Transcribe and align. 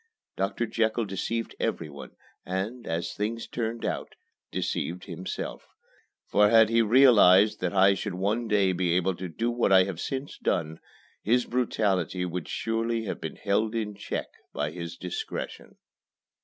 Doctor 0.35 0.65
Jekyll 0.65 1.05
deceived 1.05 1.53
everyone, 1.59 2.15
and 2.43 2.87
as 2.87 3.13
things 3.13 3.45
turned 3.45 3.85
out 3.85 4.15
deceived 4.51 5.03
himself; 5.03 5.67
for 6.25 6.49
had 6.49 6.69
he 6.69 6.81
realized 6.81 7.59
then 7.61 7.73
that 7.73 7.77
I 7.79 7.93
should 7.93 8.15
one 8.15 8.47
day 8.47 8.71
be 8.71 8.95
able 8.95 9.13
to 9.17 9.29
do 9.29 9.51
what 9.51 9.71
I 9.71 9.83
have 9.83 9.99
since 10.01 10.39
done, 10.39 10.79
his 11.21 11.45
brutality 11.45 12.25
would 12.25 12.47
surely 12.47 13.03
have 13.03 13.21
been 13.21 13.35
held 13.35 13.75
in 13.75 13.93
check 13.93 14.25
by 14.51 14.71
his 14.71 14.97
discretion. 14.97 15.77